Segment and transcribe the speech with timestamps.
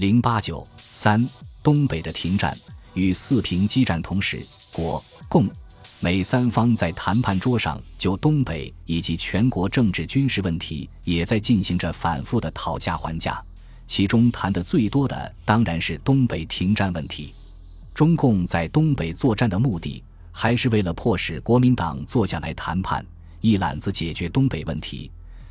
[0.00, 1.28] 零八九三，
[1.62, 2.56] 东北的停战
[2.94, 4.42] 与四平激战同时，
[4.72, 5.46] 国共
[5.98, 13.44] 美三方在谈判桌上就东北以及全国政治军事问题也在进行着反复的讨价还价，
[13.86, 17.34] 其中谈的最多的当然是东北停战问题。
[17.92, 23.04] 中共在东北作战的目的，还是为了迫使国民党坐下来谈判，
[23.42, 25.10] 一揽子解决东北问题。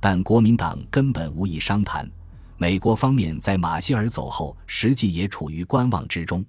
[0.00, 2.10] 但国民党根本无意商谈。
[2.60, 6.44] 美国方面在马歇尔走后，实际也处于观望之中。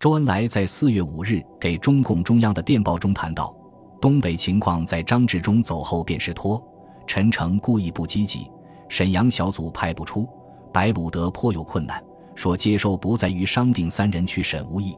[0.00, 3.54] 周恩来在四月五日给中共中央的电报中谈到，
[4.00, 6.58] 东北情况在张治中走后便是拖，
[7.06, 8.50] 陈诚故意不积极，
[8.88, 10.26] 沈阳小组派不出，
[10.72, 12.02] 白鲁德颇有困难，
[12.34, 14.96] 说接收不在于商定三人去沈无益。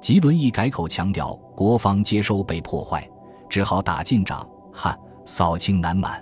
[0.00, 3.08] 吉伦一改口强调国防接收被破坏，
[3.48, 6.20] 只好打进掌，汉扫清南满。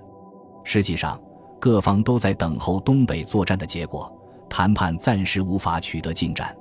[0.62, 1.18] 实际上，
[1.62, 4.12] 各方都在等候东北作战的结果，
[4.50, 6.52] 谈判暂时无法取得进展。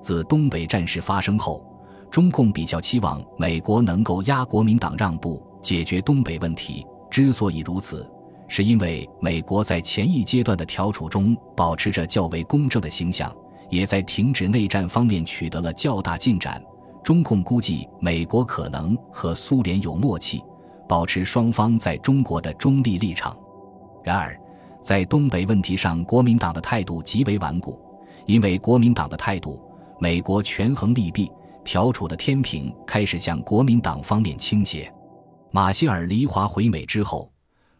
[0.00, 1.66] 自东北战事发生后，
[2.12, 6.86] 中共比较期望美国能够压国民党让步，解决东北问题。
[7.10, 8.08] 之所以如此，
[8.46, 13.34] 是因为美国在前一阶段的调处中保持着较为公正的形象。
[13.68, 16.62] 也在停止内战方面取得了较大进展。
[17.02, 20.40] 中共估计美国可能和苏联有默契，
[20.88, 23.36] 保持双方在中国的中立立场。
[24.04, 24.40] 然而，
[24.86, 27.76] 在东北问题上，国民党的态度极为顽固。
[28.24, 29.60] 因为国民党的态度，
[29.98, 31.28] 美国权衡利弊，
[31.64, 34.88] 调处的天平开始向国民党方面倾斜。
[35.50, 37.28] 马歇尔离华回美之后，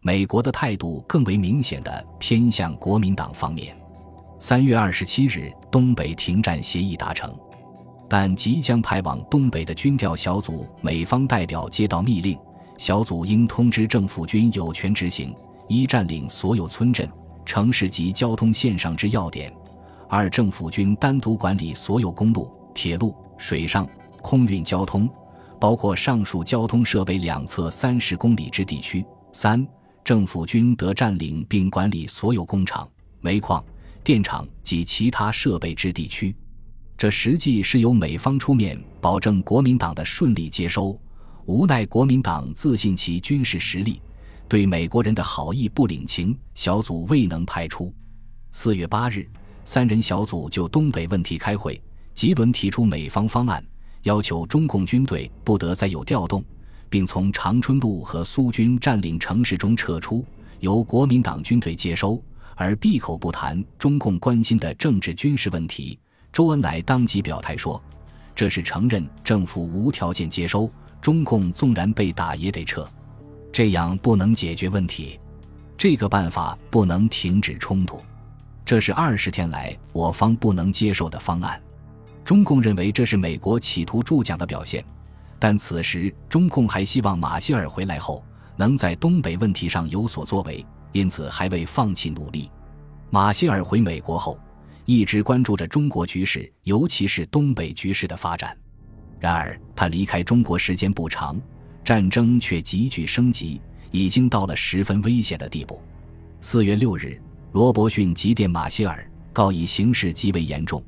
[0.01, 3.77] 美国的态度更为明显的偏向国民党方面。
[4.41, 7.33] 三月二十七日，东北停战协议达成，
[8.09, 12.37] 但即将派往东北的军调小组美方代表接到密令，
[12.77, 15.33] 小组应通知政府军有权执行：
[15.69, 17.09] 一、占领所有村镇、
[17.45, 19.51] 城市及交通线上之要点；
[20.09, 23.89] 二、政府军单独管理所有公路、铁路、水上、
[24.23, 25.09] 空运交通，
[25.61, 29.67] 包括上述交通设备两侧三十公里之地区；三、
[30.05, 32.89] 政府军得占领并管理所有工厂、
[33.21, 33.65] 煤矿。
[34.05, 36.33] 电厂及其他设备之地区，
[36.97, 40.97] 这实际是由美方出面保证国民党的顺利接收。
[41.47, 44.01] 无奈国民党自信其军事实力，
[44.49, 47.93] 对美国人的好意不领情，小组未能派出。
[48.53, 49.29] 四月八日，
[49.65, 51.81] 三人小组就东北问题开会，
[52.15, 53.65] 吉伦提出美方方案，
[54.03, 56.45] 要求中共军队不得再有调动，
[56.89, 60.25] 并从长春路和苏军占领城市中撤出，
[60.61, 62.23] 由国民党军队接收。
[62.59, 65.99] 而闭口不谈中共关心的政治军事问题，
[66.33, 67.83] 周恩来当即表态说
[68.35, 70.71] ：“这是承认政府无条件接收
[71.03, 72.89] 中共，纵然被打也得撤，
[73.57, 75.19] 这样不能解决问题，
[75.79, 78.03] 这个办法不能停止冲突，
[78.67, 81.59] 这是二十天来我方不能接受的方案。”
[82.23, 84.85] 中共认为这是美国企图助蒋的表现，
[85.39, 88.23] 但此时中共还希望马歇尔回来后
[88.57, 90.63] 能在东北问题上有所作为。
[90.93, 92.51] 因此，还未放弃努力。
[93.09, 94.39] 马歇尔回美国后，
[94.85, 98.55] 一直关注着中国局势，尤其是东北局势的发展。
[99.19, 101.41] 然而，他离开中国时间不长，
[101.87, 103.61] 战争却急剧升级，
[103.93, 105.81] 已经到了十分危险的地步。
[106.41, 107.17] 四月六日，
[107.53, 110.85] 罗伯逊急电马歇尔，告以形势极为严重，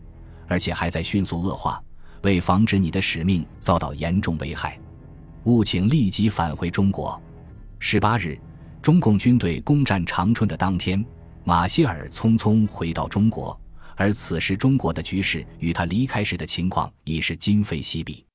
[0.49, 1.81] 而且还在迅速恶化，
[2.23, 4.77] 为防止你的使命遭到严重危害，
[5.45, 7.23] 务请立即返回中国。
[7.79, 8.37] 十八日。
[8.81, 11.05] 中共军队攻占长春的当天，
[11.45, 13.61] 马歇尔匆匆回到中国，
[13.97, 18.28] 而此时中国的局势与他离开时的情况已是今非昔比。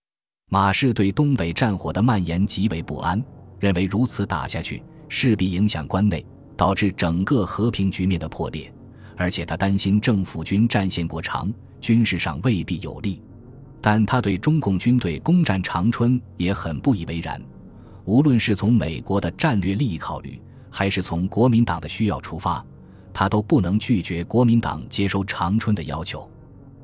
[0.54, 3.20] 马氏对东北战火的蔓延极为不安，
[3.60, 6.24] 认为如此打下去势必影响关内，
[6.56, 8.72] 导致整个和平局面的破裂。
[9.18, 13.20] 而且他担心政府军战线过长，军事上未必有利。
[13.82, 17.42] 但他对中共军队攻占长春也很不以为然。
[18.06, 20.40] 无论是从美国的战略利益考虑，
[20.70, 22.64] 还是从国民党的需要出发，
[23.12, 26.30] 他都不能拒绝国民党接收长春的要求。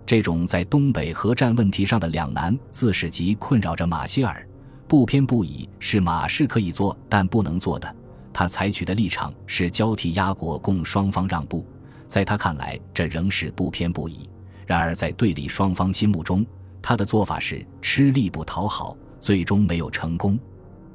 [0.10, 4.44] 这种在东北核战问题上的两难，自始即困扰着马歇尔。
[4.88, 7.96] 不偏不倚是马氏可以做但不能做的。
[8.34, 11.64] 他采取的立场是交替压国共双方让步，
[12.08, 14.28] 在他看来，这仍是不偏不倚。
[14.66, 16.44] 然而，在对立双方心目中，
[16.82, 20.40] 他的做法是吃力不讨好，最终没有成功。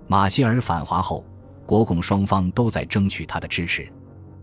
[0.09, 1.25] 马歇尔返华后，
[1.65, 3.89] 国共双方都在争取他的支持。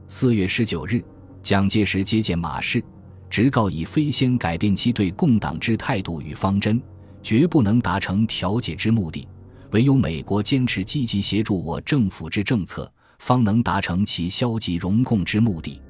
[0.08, 1.04] 四月十九日，
[1.42, 2.82] 蒋介石接见马氏，
[3.32, 6.82] 直告以非先改变其对共党之态度与方针，
[7.24, 9.26] 绝不能达成调解之目的；
[9.72, 15.82] 唯有美国坚持积极协助我政府之政策，方能达成其消极容共之目的。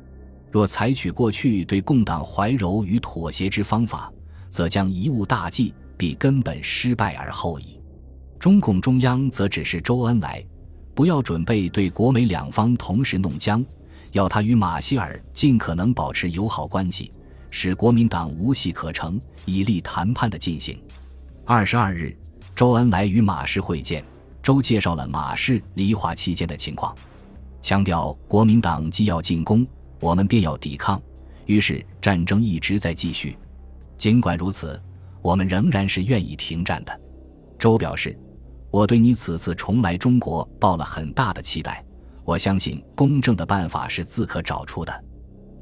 [0.51, 4.13] 若采取过去对共党怀柔与妥协之方法，
[4.51, 7.81] 则将贻误大计，必根本失败而后已。
[8.37, 10.45] 中共中央则指示周恩来，
[10.93, 13.65] 不要准备对国美两方同时弄僵，
[14.11, 17.11] 要他与马歇尔尽可能保持友好关系，
[17.51, 20.81] 使国民党无戏可乘，以利谈判的进行。
[21.45, 22.17] 二十二日，
[22.55, 24.03] 周恩来与马氏会见，
[24.41, 26.95] 周介绍了马氏离华期间的情况，
[27.61, 29.67] 强调国民党既要进攻。
[29.99, 30.99] 我们便要抵抗，
[31.45, 33.37] 于是战争一直在继续。
[33.97, 34.81] 尽管如此，
[35.21, 37.01] 我们仍然是愿意停战的。
[37.59, 38.17] 周表示
[38.71, 41.85] ：“我对你此次重来中国抱了很大的期待，
[42.23, 45.03] 我相信公正的办法是自可找出的。”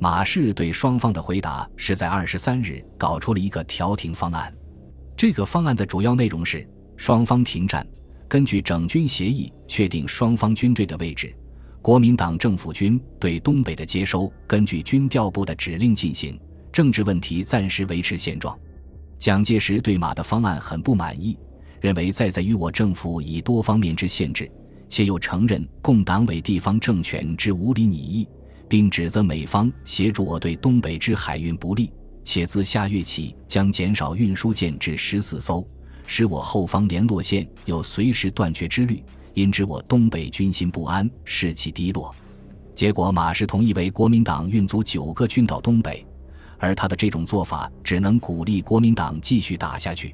[0.01, 4.53] 马氏对双方的回答是在二十三日搞出了一个调停方案。
[5.17, 6.65] 这个方案的主要内容是：
[6.95, 7.85] 双方停战，
[8.25, 11.35] 根据整军协议确定双方军队的位置。
[11.81, 16.39] 国民党政府军对东北的接收，根据军调部的指令进行。
[16.71, 18.57] 政治问题暂时维持现状。
[19.17, 21.37] 蒋介石对马的方案很不满意，
[21.81, 24.49] 认为在在于我政府以多方面之限制，
[24.87, 28.25] 且又承认共党委地方政权之无理拟议，
[28.69, 31.91] 并指责美方协助我对东北之海运不利，
[32.23, 35.67] 且自下月起将减少运输舰至十四艘，
[36.05, 39.03] 使我后方联络线有随时断绝之虑。
[39.33, 42.13] 因知我东北军心不安，士气低落，
[42.75, 46.05] 结果马氏同意为国民党运足九个军到东北，
[46.57, 50.13] 而他的这种做法只能鼓励国民党继续打下去。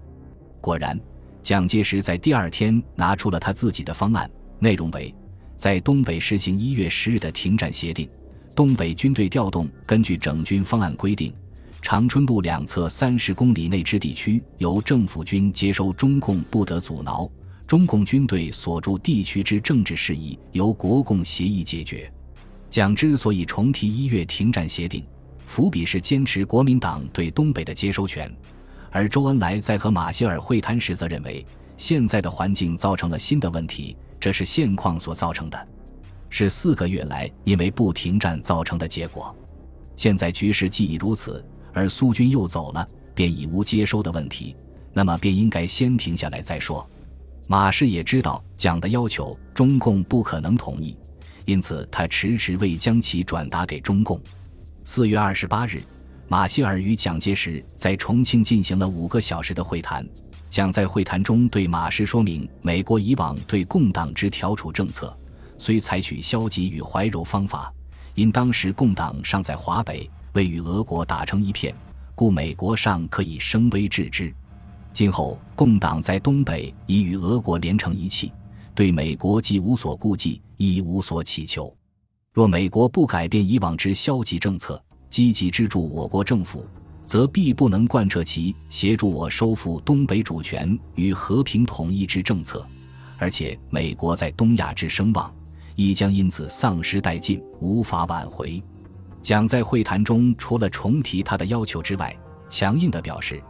[0.62, 1.00] 果然，
[1.42, 4.30] 蒋介石在第二天拿出了他自己的方案，
[4.60, 5.14] 内容为
[5.56, 8.08] 在东北实行一月十日的停战协定，
[8.56, 11.34] 东北军队调动根据整军方案规定，
[11.82, 17.30] 长春路两侧三十公里内之地区由政府军接收，中共不得阻挠。
[17.68, 22.10] 中共军队所驻地区之政治事宜由国共协议解决。
[22.70, 25.04] 蒋之所以重提一月停战协定，
[25.46, 28.34] 伏笔是坚持国民党对东北的接收权。
[28.90, 35.68] 而周恩来在和马歇尔会谈时，则认为现在的环境造成了新的问题，这是现况所造成的，
[36.38, 39.34] 是四个月来因为不停战造成的结果。
[39.96, 41.42] 现在局势既已如此，
[41.72, 44.54] 而苏军又走了，便已无接收的问题，
[44.92, 46.86] 那么便应该先停下来再说。
[47.48, 50.98] 马氏也知道蒋的要求中共不可能同意，
[51.46, 54.22] 因此他迟迟未将其转达给中共。
[54.84, 55.82] 四月二十八日，
[56.28, 60.06] 马歇尔与蒋介石在重庆进行了五个小时的会谈。
[60.50, 65.18] 蒋在会谈中对马氏说明，美国以往对共党之调处政策，
[65.58, 67.74] 虽采取消极与怀柔方法，
[68.14, 71.74] 因当时共党尚在华北，未与俄国打成一片，
[72.14, 74.34] 故美国尚可以声威制之。
[74.94, 78.32] 今后共党在东北已与俄国连成一气，
[78.74, 81.76] 对美国既无所顾忌，亦无所祈求。
[82.34, 86.66] 若美国不改变以往之消极政策，积极资助我国政府，
[87.06, 92.66] 则必不能贯彻其协助我收复东北主权与和平统一之政策，
[93.18, 95.34] 而且美国在东亚之声望
[95.76, 98.64] 亦将因此丧失殆尽，无法挽回。
[99.22, 102.16] 蒋在会谈中除了重提他的要求之外，
[102.50, 103.42] 强硬地表示。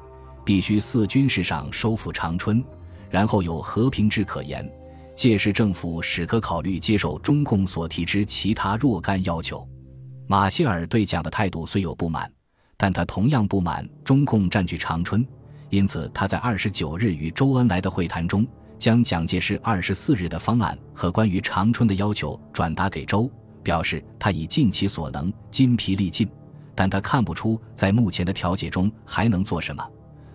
[0.46, 2.64] 必须四军事上收复长春，
[3.10, 4.72] 然后有和平之可言。
[5.16, 9.68] 届时政府始可考虑接受中共所提之其他若干要求。
[10.28, 12.32] 马歇尔对蒋的态度虽有不满，
[12.78, 15.26] 但他同样不满中共占据长春，
[15.72, 18.46] 因此他在二十九日与周恩来的会谈中，
[18.86, 23.28] 将蒋介石二十四日的方案和关于长春的要求转达给周，
[23.64, 26.30] 表示他已尽其所能，筋疲力尽，
[26.76, 29.84] 但他看不出在目前的调解中还能做什么。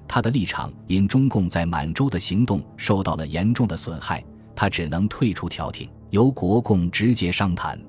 [0.09, 4.21] 他的立场因中共在满洲的行动受到了严重的损害，
[4.57, 7.81] 他只能退出调停，由国共直接商谈。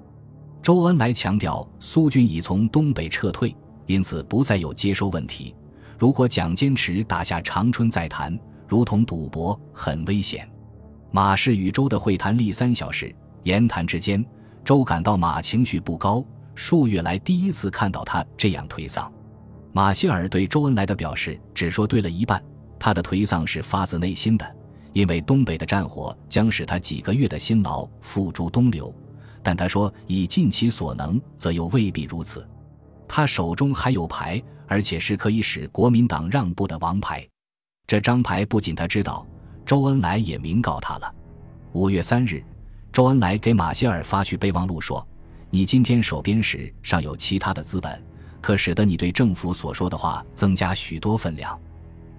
[0.62, 3.56] 周恩来强调，苏军已从东北撤退，
[3.88, 5.56] 因此不再有接收问题。
[5.98, 8.39] 如果蒋坚持打下长春再谈，
[8.72, 10.50] 如同赌博，很危险。
[11.12, 13.13] 马氏与周的会谈历三小时，
[13.44, 14.25] 言谈之间，
[14.63, 16.24] 周感到马情绪不高，
[16.56, 19.12] 数月来第一次看到他这样颓丧。
[19.74, 22.42] 马歇尔对周恩来的表示只说对了一半，
[22.80, 24.56] 他的颓丧是发自内心的，
[24.94, 28.96] 因为东北的战火将使他几个月的辛劳付诸东流。
[29.44, 32.48] 但他说以尽其所能，则又未必如此。
[33.06, 37.28] 他手中还有牌，而且是可以使国民党让步的王牌。
[37.92, 39.28] 这张牌不仅他知道，
[39.66, 41.14] 周恩来也明告他了。
[41.74, 42.42] 五月三日，
[42.90, 45.06] 周恩来给马歇尔发去备忘录说
[45.52, 48.02] ：“你今天守边时尚有其他的资本。”
[48.40, 51.60] 可使得你对政府所说的话增加许多分量，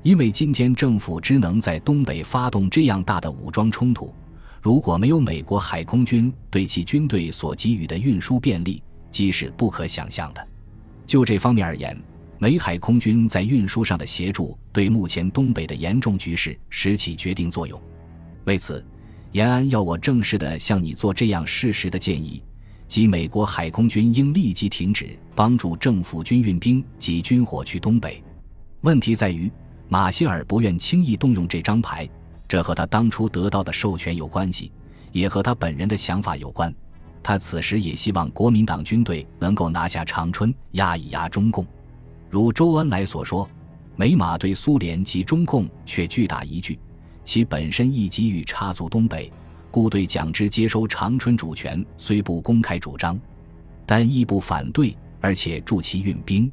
[0.02, 4.12] 因为今天政府只能在东北发动这样大的武装冲突，
[4.60, 10.48] 如果没有美国海空军对其军队所给予的运输便利，即是不可想象的。
[11.06, 11.98] 就这方面而言，
[12.42, 17.80] 美海空军在运输上的协助，对目前东北的严重局势实起决定作用。
[18.46, 18.84] 为此，
[19.30, 22.42] 延安要我正式的向你做这样事实的建议：
[22.88, 28.20] 即美国海空军应立即停止帮助政府军运兵及军火去东北。
[28.80, 29.48] 问题在于，
[29.88, 32.10] 马歇尔不愿轻易动用这张牌，
[32.48, 34.72] 这和他当初得到的授权有关系，
[35.12, 36.74] 也和他本人的想法有关。
[37.22, 41.64] 他此时也希望国民党军队能够拿下长春，压一压中共。
[42.32, 43.46] 如周恩来所说，
[43.94, 46.78] 美马对苏联及中共却巨大疑惧，
[47.22, 49.30] 其本身亦急于插足东北，
[49.70, 53.20] 故对蒋之接收长春主权虽不公开主张，
[53.84, 56.50] 但亦不反对，而且助其运兵。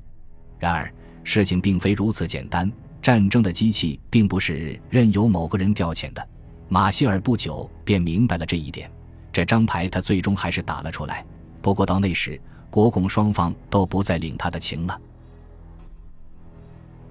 [0.58, 0.94] 然而
[1.24, 2.70] 事情并非如此简单，
[3.02, 6.28] 战争的机器并不是任由某个人调遣的。
[6.68, 8.92] 马歇尔不久便明白了这一点，
[9.32, 11.26] 这张牌他最终还是打了出来。
[11.62, 12.38] 不过到那时，
[12.70, 15.02] 国共双方都不再领他的情了。